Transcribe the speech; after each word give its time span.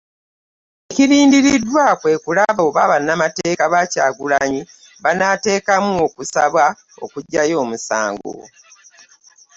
Ekirindiriddwa 0.89 1.85
kwe 1.99 2.13
kulaba 2.23 2.61
oba 2.69 2.89
bannamateeka 2.91 3.63
ba 3.73 3.81
Kyagulanyi 3.91 4.61
banaateekamu 5.03 5.91
okusaba 6.07 6.65
okuggyayo 7.03 7.55
omusango 7.63 8.33